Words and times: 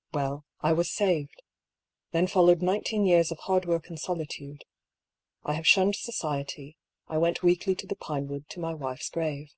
"Well, 0.14 0.44
I 0.60 0.72
was 0.72 0.88
saved. 0.92 1.42
Then 2.12 2.28
followed 2.28 2.62
nineteen 2.62 3.04
years 3.04 3.32
of 3.32 3.40
hard 3.40 3.64
work 3.66 3.88
and 3.88 3.98
solitude. 3.98 4.62
I 5.42 5.54
have 5.54 5.66
shunned 5.66 5.96
society; 5.96 6.76
I 7.08 7.18
went 7.18 7.42
weekly 7.42 7.74
to 7.74 7.88
the 7.88 7.96
Pinewood, 7.96 8.48
to 8.50 8.60
my 8.60 8.74
wife's 8.74 9.10
grave. 9.10 9.52